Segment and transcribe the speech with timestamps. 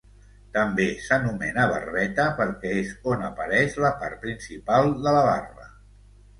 [0.53, 5.73] També s'anomena barbeta perquè és on apareix la part principal de la barba.